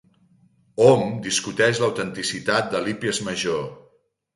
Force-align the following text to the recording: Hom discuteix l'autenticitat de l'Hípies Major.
Hom 0.85 1.03
discuteix 1.27 1.83
l'autenticitat 1.85 2.75
de 2.77 2.85
l'Hípies 2.87 3.25
Major. 3.33 3.67